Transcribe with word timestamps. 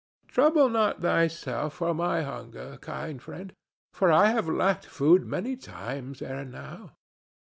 Trouble 0.27 0.67
not 0.67 1.03
thyself 1.03 1.75
for 1.75 1.93
my 1.93 2.23
hunger, 2.23 2.79
kind 2.81 3.21
friend, 3.21 3.53
for 3.93 4.11
I 4.11 4.31
have 4.31 4.49
lacked 4.49 4.87
food 4.87 5.27
many 5.27 5.55
times 5.55 6.23
ere 6.23 6.43
now." 6.43 6.93